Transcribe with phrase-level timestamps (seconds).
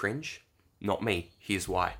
[0.00, 0.42] cringe?
[0.80, 1.28] Not me.
[1.38, 1.92] Here's why.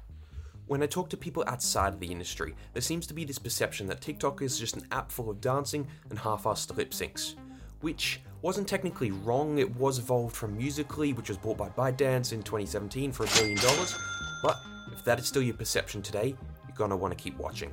[0.69, 3.87] When I talk to people outside of the industry, there seems to be this perception
[3.89, 7.35] that TikTok is just an app full of dancing and half assed lip syncs.
[7.83, 12.43] Which wasn't technically wrong, it was evolved from Musical.ly, which was bought by ByteDance in
[12.43, 13.95] 2017 for a billion dollars.
[14.43, 14.57] But
[14.95, 16.35] if that is still your perception today,
[16.67, 17.71] you're gonna wanna keep watching.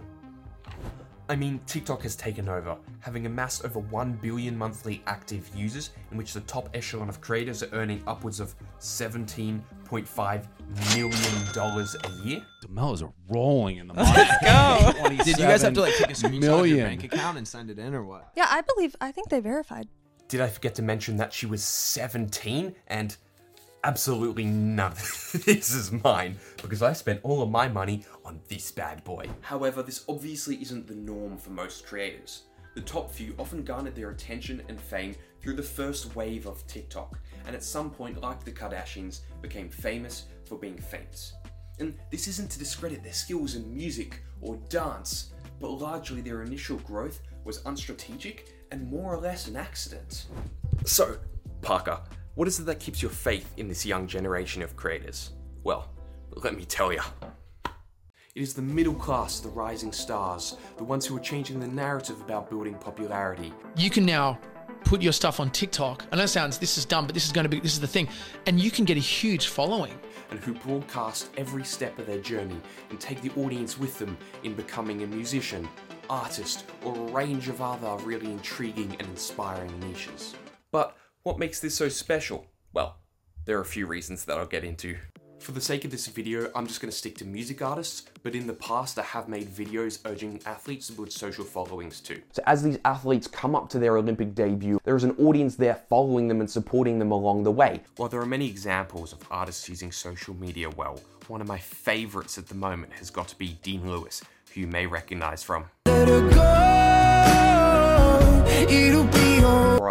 [1.30, 6.18] I mean, TikTok has taken over, having amassed over 1 billion monthly active users, in
[6.18, 10.48] which the top echelon of creators are earning upwards of $17.5
[10.96, 11.14] million
[12.04, 12.46] a year.
[12.62, 14.10] D'Amelio's are rolling in the money.
[14.16, 15.08] Let's Go.
[15.24, 16.86] Did you guys have to like take a screenshot of your million.
[16.86, 18.32] bank account and send it in or what?
[18.36, 18.96] Yeah, I believe.
[19.02, 19.88] I think they verified.
[20.30, 23.18] Did I forget to mention that she was 17 and
[23.84, 28.72] absolutely none of this is mine because I spent all of my money on this
[28.72, 29.28] bad boy.
[29.42, 32.44] However, this obviously isn't the norm for most creators.
[32.76, 37.20] The top few often garnered their attention and fame through the first wave of TikTok,
[37.46, 41.34] and at some point, like the Kardashians, became famous for being famous.
[41.80, 46.78] And this isn't to discredit their skills in music or dance, but largely their initial
[46.78, 50.26] growth was unstrategic and more or less an accident.
[50.86, 51.18] So,
[51.62, 52.00] Parker,
[52.38, 55.32] what is it that keeps your faith in this young generation of creators?
[55.64, 55.90] Well,
[56.36, 57.02] let me tell you.
[58.36, 62.22] It is the middle class, the rising stars, the ones who are changing the narrative
[62.22, 63.52] about building popularity.
[63.76, 64.38] you can now
[64.84, 66.06] put your stuff on TikTok.
[66.12, 67.80] I know it sounds this is dumb, but this is going to be this is
[67.80, 68.08] the thing,
[68.46, 70.00] and you can get a huge following.
[70.30, 74.54] and who broadcast every step of their journey and take the audience with them in
[74.54, 75.68] becoming a musician,
[76.08, 80.36] artist, or a range of other really intriguing and inspiring niches.
[80.72, 80.96] But
[81.28, 82.48] what makes this so special?
[82.72, 83.00] Well,
[83.44, 84.96] there are a few reasons that I'll get into.
[85.40, 88.34] For the sake of this video, I'm just going to stick to music artists, but
[88.34, 92.22] in the past I have made videos urging athletes to build social followings too.
[92.32, 95.76] So as these athletes come up to their Olympic debut, there is an audience there
[95.90, 97.82] following them and supporting them along the way.
[97.98, 102.38] While there are many examples of artists using social media well, one of my favourites
[102.38, 104.24] at the moment has got to be Dean Lewis,
[104.54, 105.66] who you may recognise from.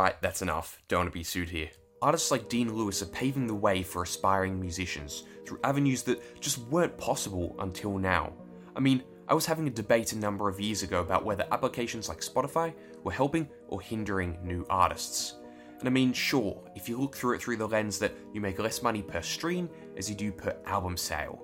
[0.07, 0.81] Right, that's enough.
[0.87, 1.69] Don't want to be sued here.
[2.01, 6.59] Artists like Dean Lewis are paving the way for aspiring musicians through avenues that just
[6.69, 8.33] weren't possible until now.
[8.77, 12.09] I mean, I was having a debate a number of years ago about whether applications
[12.09, 12.73] like Spotify
[13.03, 15.39] were helping or hindering new artists.
[15.81, 18.61] And I mean, sure, if you look through it through the lens that you make
[18.61, 21.43] less money per stream as you do per album sale.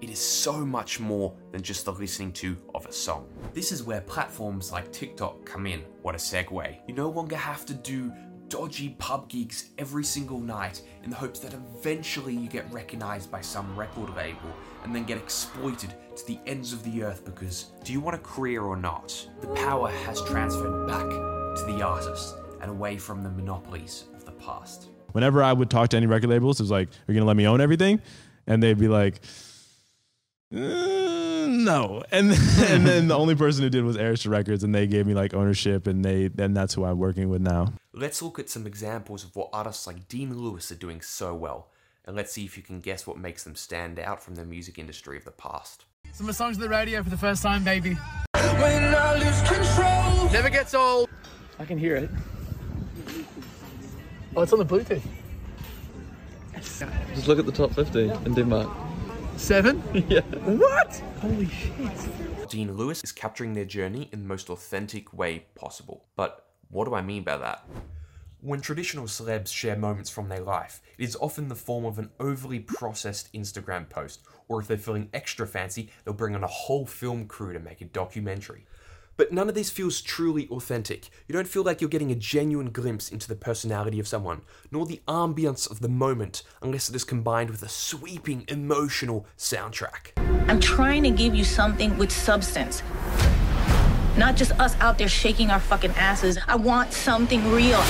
[0.00, 3.26] It is so much more than just the listening to of a song.
[3.52, 5.82] This is where platforms like TikTok come in.
[6.00, 6.78] What a segue.
[6.88, 8.10] You no longer have to do
[8.48, 13.42] dodgy pub gigs every single night in the hopes that eventually you get recognized by
[13.42, 14.50] some record label
[14.84, 18.20] and then get exploited to the ends of the earth because do you want a
[18.20, 19.28] career or not?
[19.42, 24.32] The power has transferred back to the artist and away from the monopolies of the
[24.32, 24.88] past.
[25.12, 27.36] Whenever I would talk to any record labels, it was like, "Are you gonna let
[27.36, 28.00] me own everything?"
[28.46, 29.20] And they'd be like,
[30.52, 34.86] "Uh, "No." And and then the only person who did was Arista Records, and they
[34.86, 37.72] gave me like ownership, and they and that's who I'm working with now.
[37.92, 41.68] Let's look at some examples of what artists like Dean Lewis are doing so well,
[42.04, 44.78] and let's see if you can guess what makes them stand out from the music
[44.78, 45.84] industry of the past.
[46.12, 47.96] Some of my songs on the radio for the first time, baby.
[48.34, 50.30] When you now lose control!
[50.32, 51.08] Never gets old.
[51.58, 52.10] I can hear it.
[54.36, 55.02] Oh, it's on the Bluetooth.
[57.14, 58.68] Just look at the top 50 in Denmark.
[59.40, 59.82] Seven?
[60.08, 60.20] Yeah.
[60.44, 61.02] What?
[61.20, 62.48] Holy shit.
[62.50, 66.04] Dean Lewis is capturing their journey in the most authentic way possible.
[66.14, 67.66] But what do I mean by that?
[68.42, 72.10] When traditional celebs share moments from their life, it is often the form of an
[72.20, 76.86] overly processed Instagram post, or if they're feeling extra fancy, they'll bring on a whole
[76.86, 78.66] film crew to make a documentary.
[79.20, 81.10] But none of this feels truly authentic.
[81.28, 84.86] You don't feel like you're getting a genuine glimpse into the personality of someone, nor
[84.86, 90.12] the ambience of the moment, unless it is combined with a sweeping emotional soundtrack.
[90.48, 92.82] I'm trying to give you something with substance.
[94.16, 96.38] Not just us out there shaking our fucking asses.
[96.48, 97.82] I want something real.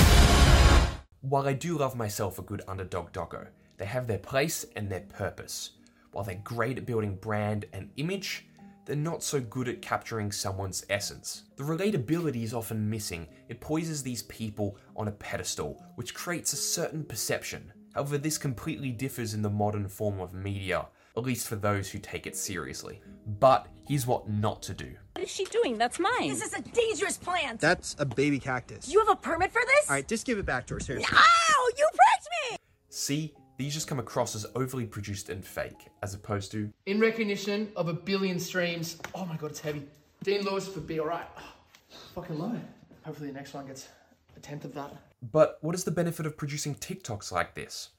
[1.21, 3.47] While I do love myself a good underdog doco,
[3.77, 5.69] they have their place and their purpose.
[6.11, 8.47] While they're great at building brand and image,
[8.85, 11.43] they're not so good at capturing someone's essence.
[11.55, 13.27] The relatability is often missing.
[13.47, 17.71] It poises these people on a pedestal, which creates a certain perception.
[17.93, 21.99] However, this completely differs in the modern form of media, at least for those who
[21.99, 23.01] take it seriously.
[23.39, 24.93] But here's what not to do.
[25.15, 25.77] What is she doing?
[25.77, 26.29] That's mine.
[26.29, 27.59] This is a dangerous plant.
[27.59, 28.91] That's a baby cactus.
[28.91, 29.89] You have a permit for this?
[29.89, 31.15] All right, just give it back to her, seriously.
[31.17, 31.67] Ow!
[31.77, 32.57] You pricked me!
[32.89, 37.71] See, these just come across as overly produced and fake, as opposed to In recognition
[37.75, 38.97] of a billion streams.
[39.13, 39.83] Oh my god, it's heavy.
[40.23, 41.27] Dean Lewis for Be Alright.
[42.15, 42.59] fucking low.
[43.03, 43.87] Hopefully the next one gets
[44.35, 44.91] a tenth of that.
[45.31, 47.89] But what is the benefit of producing TikToks like this?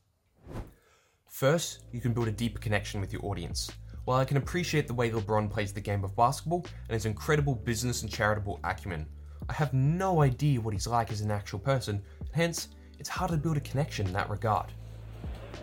[1.28, 3.70] First, you can build a deeper connection with your audience.
[4.04, 7.54] While I can appreciate the way LeBron plays the game of basketball and his incredible
[7.54, 9.06] business and charitable acumen,
[9.48, 12.66] I have no idea what he's like as an actual person, hence,
[12.98, 14.72] it's hard to build a connection in that regard.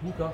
[0.03, 0.33] Luka.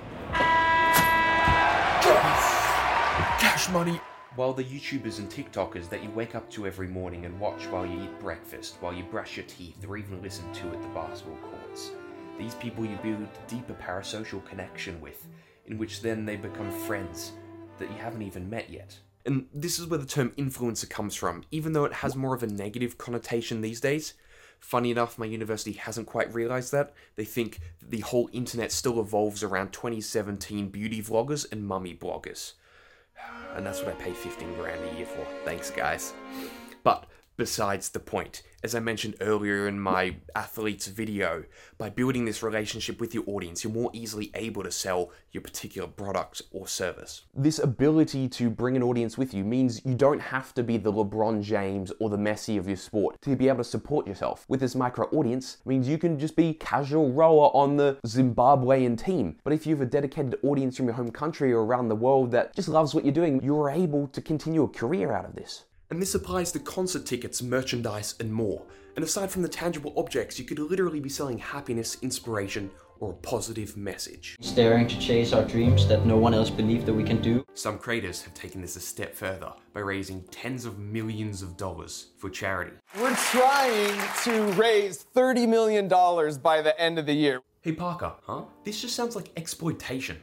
[3.39, 3.99] Cash money!
[4.35, 7.85] While the YouTubers and TikTokers that you wake up to every morning and watch while
[7.85, 11.37] you eat breakfast, while you brush your teeth, or even listen to at the basketball
[11.49, 11.91] courts,
[12.37, 15.25] these people you build a deeper parasocial connection with,
[15.65, 17.31] in which then they become friends
[17.79, 18.99] that you haven't even met yet.
[19.25, 22.43] And this is where the term influencer comes from, even though it has more of
[22.43, 24.13] a negative connotation these days.
[24.65, 26.91] Funny enough, my university hasn't quite realized that.
[27.17, 32.53] They think that the whole internet still evolves around 2017 beauty vloggers and mummy bloggers.
[33.55, 35.23] And that's what I pay 15 grand a year for.
[35.45, 36.13] Thanks, guys.
[36.83, 37.05] But
[37.37, 41.43] besides the point, as I mentioned earlier in my athletes video,
[41.77, 45.87] by building this relationship with your audience, you're more easily able to sell your particular
[45.87, 47.23] product or service.
[47.35, 50.91] This ability to bring an audience with you means you don't have to be the
[50.91, 54.45] LeBron James or the Messi of your sport to be able to support yourself.
[54.47, 59.37] With this micro audience means you can just be casual rower on the Zimbabwean team.
[59.43, 62.31] But if you have a dedicated audience from your home country or around the world
[62.31, 65.65] that just loves what you're doing, you're able to continue a career out of this.
[65.91, 68.65] And this applies to concert tickets, merchandise, and more.
[68.95, 73.15] And aside from the tangible objects, you could literally be selling happiness, inspiration, or a
[73.15, 74.37] positive message.
[74.55, 77.45] Daring to chase our dreams that no one else believed that we can do.
[77.53, 82.07] Some creators have taken this a step further by raising tens of millions of dollars
[82.17, 82.71] for charity.
[82.99, 85.87] We're trying to raise $30 million
[86.41, 87.41] by the end of the year.
[87.61, 88.43] Hey Parker, huh?
[88.63, 90.17] This just sounds like exploitation.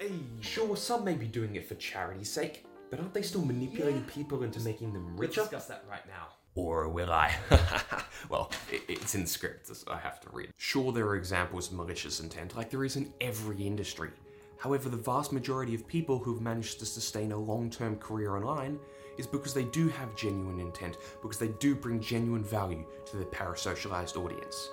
[0.00, 4.02] Hey, sure, some may be doing it for charity's sake, but aren't they still manipulating
[4.04, 5.42] people into making them richer?
[5.42, 6.28] discuss that right now.
[6.56, 7.32] Or will I?
[8.28, 10.50] well, it, it's in script, so I have to read.
[10.56, 14.10] Sure, there are examples of malicious intent, like there is in every industry.
[14.58, 18.78] However, the vast majority of people who've managed to sustain a long term career online
[19.16, 23.26] is because they do have genuine intent, because they do bring genuine value to their
[23.26, 24.70] parasocialized audience.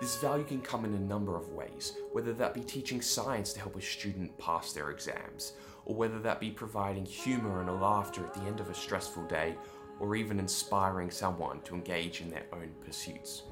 [0.00, 3.60] This value can come in a number of ways, whether that be teaching science to
[3.60, 5.52] help a student pass their exams,
[5.86, 9.24] or whether that be providing humor and a laughter at the end of a stressful
[9.24, 9.56] day,
[9.98, 13.44] or even inspiring someone to engage in their own pursuits.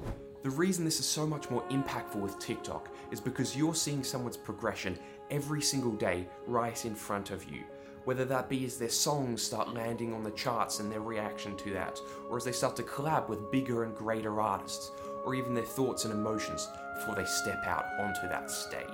[0.43, 4.37] The reason this is so much more impactful with TikTok is because you're seeing someone's
[4.37, 4.99] progression
[5.31, 7.63] every single day right in front of you.
[8.03, 11.73] Whether that be as their songs start landing on the charts and their reaction to
[11.73, 11.99] that,
[12.29, 14.91] or as they start to collab with bigger and greater artists,
[15.25, 18.85] or even their thoughts and emotions before they step out onto that stage.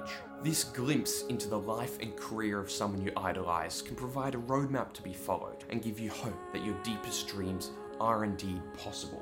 [0.42, 4.94] This glimpse into the life and career of someone you idolize can provide a roadmap
[4.94, 7.70] to be followed and give you hope that your deepest dreams
[8.00, 9.22] are indeed possible.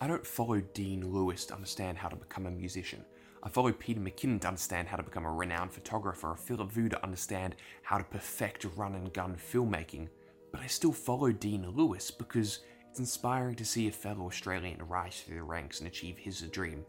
[0.00, 3.04] I don't follow Dean Lewis to understand how to become a musician.
[3.42, 6.88] I follow Peter McKinnon to understand how to become a renowned photographer, or Philip Vu
[6.88, 10.08] to understand how to perfect run and gun filmmaking.
[10.52, 12.60] But I still follow Dean Lewis because
[12.98, 16.84] it's inspiring to see a fellow Australian rise through the ranks and achieve his dream,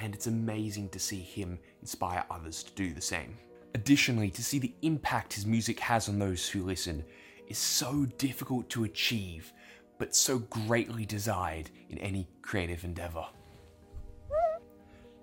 [0.00, 3.38] and it's amazing to see him inspire others to do the same.
[3.76, 7.04] Additionally, to see the impact his music has on those who listen
[7.46, 9.52] is so difficult to achieve,
[9.98, 13.24] but so greatly desired in any creative endeavor.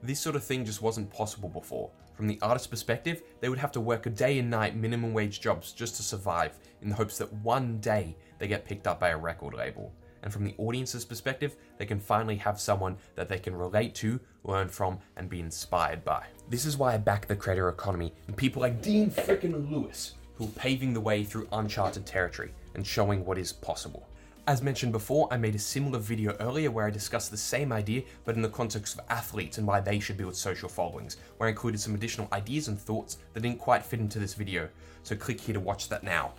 [0.02, 1.92] This sort of thing just wasn't possible before.
[2.14, 5.42] From the artist's perspective, they would have to work a day and night minimum wage
[5.42, 9.10] jobs just to survive, in the hopes that one day they get picked up by
[9.10, 9.94] a record label.
[10.24, 14.20] And from the audience's perspective, they can finally have someone that they can relate to,
[14.44, 16.26] learn from, and be inspired by.
[16.50, 20.46] This is why I back the creator economy and people like Dean frickin' Lewis, who
[20.46, 24.08] are paving the way through uncharted territory and showing what is possible.
[24.48, 28.02] As mentioned before, I made a similar video earlier where I discussed the same idea,
[28.26, 31.52] but in the context of athletes and why they should build social followings, where I
[31.52, 34.68] included some additional ideas and thoughts that didn't quite fit into this video.
[35.04, 36.34] So click here to watch that now.